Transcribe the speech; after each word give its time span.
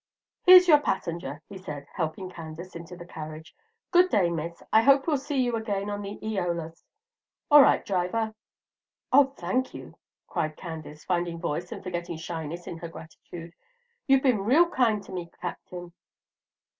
"Here's 0.43 0.67
your 0.67 0.79
passenger," 0.79 1.43
he 1.47 1.59
said, 1.59 1.85
helping 1.93 2.27
Candace 2.31 2.75
into 2.75 2.95
the 2.97 3.05
carriage. 3.05 3.55
"Good 3.91 4.09
day, 4.09 4.31
Miss. 4.31 4.63
I 4.73 4.81
hope 4.81 5.05
we'll 5.05 5.17
see 5.19 5.39
you 5.39 5.55
again 5.55 5.91
on 5.91 6.01
the 6.01 6.17
'Eolus.' 6.25 6.83
All 7.51 7.61
right, 7.61 7.85
driver." 7.85 8.33
"Oh, 9.13 9.25
thank 9.37 9.75
you," 9.75 9.93
cried 10.25 10.57
Candace, 10.57 11.05
finding 11.05 11.37
voice 11.39 11.71
and 11.71 11.83
forgetting 11.83 12.17
shyness 12.17 12.65
in 12.65 12.79
her 12.79 12.87
gratitude; 12.89 13.53
"you've 14.07 14.23
been 14.23 14.43
real 14.43 14.67
kind 14.69 15.03
to 15.03 15.11
me, 15.11 15.29
Captain." 15.39 15.93